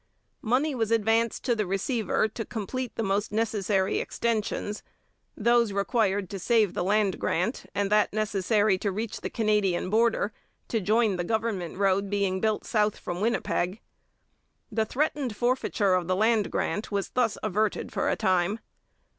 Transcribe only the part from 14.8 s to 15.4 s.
threatened